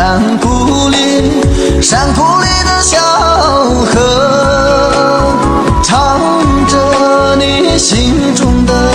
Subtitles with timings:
[0.00, 0.96] 山谷里
[1.82, 2.98] 山谷里的小
[3.84, 5.36] 河
[5.82, 6.18] 唱
[6.66, 8.89] 着你心中的